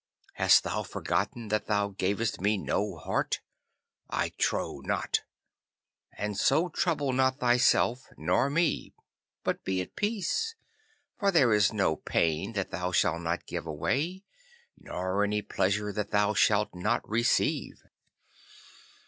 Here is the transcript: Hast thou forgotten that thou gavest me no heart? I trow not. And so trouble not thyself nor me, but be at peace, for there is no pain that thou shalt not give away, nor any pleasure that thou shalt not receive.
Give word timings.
Hast 0.33 0.63
thou 0.63 0.81
forgotten 0.81 1.49
that 1.49 1.67
thou 1.67 1.89
gavest 1.89 2.41
me 2.41 2.57
no 2.57 2.95
heart? 2.97 3.39
I 4.09 4.29
trow 4.29 4.79
not. 4.83 5.21
And 6.17 6.35
so 6.35 6.69
trouble 6.69 7.13
not 7.13 7.37
thyself 7.37 8.07
nor 8.17 8.49
me, 8.49 8.95
but 9.43 9.63
be 9.63 9.79
at 9.79 9.95
peace, 9.95 10.55
for 11.19 11.29
there 11.29 11.53
is 11.53 11.71
no 11.71 11.95
pain 11.97 12.53
that 12.53 12.71
thou 12.71 12.91
shalt 12.91 13.21
not 13.21 13.45
give 13.45 13.67
away, 13.67 14.23
nor 14.75 15.23
any 15.23 15.43
pleasure 15.43 15.93
that 15.93 16.09
thou 16.09 16.33
shalt 16.33 16.73
not 16.73 17.07
receive. 17.07 17.83